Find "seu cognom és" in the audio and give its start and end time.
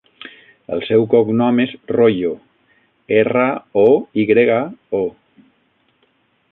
0.85-1.75